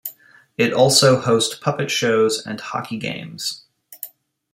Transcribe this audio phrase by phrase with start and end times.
[0.57, 3.65] It also host puppet shows and hockey games.